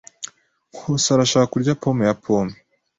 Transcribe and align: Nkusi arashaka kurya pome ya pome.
Nkusi 0.75 1.07
arashaka 1.11 1.51
kurya 1.53 1.73
pome 1.81 2.03
ya 2.09 2.15
pome. 2.23 2.55